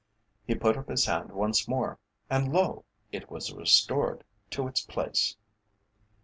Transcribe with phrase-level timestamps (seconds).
[0.47, 2.85] He put up his hand once more, and lo!
[3.11, 5.37] it was restored to its place.